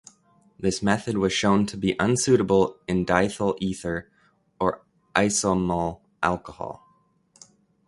[0.59, 4.09] This method was shown to be unsuitable in diethyl ether
[4.59, 4.81] or
[5.15, 6.83] isoamyl alcohol.